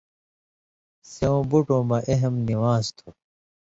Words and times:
سېوں 1.11 1.39
بُٹوں 1.49 1.83
مہ 1.89 1.97
اہم 2.13 2.35
نِوان٘ز 2.47 2.85
تُھو۔ 2.97 3.07